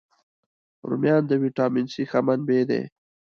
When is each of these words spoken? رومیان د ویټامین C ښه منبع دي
رومیان 0.89 1.23
د 1.27 1.31
ویټامین 1.43 1.85
C 1.93 1.95
ښه 2.09 2.19
منبع 2.27 2.61
دي 2.69 2.81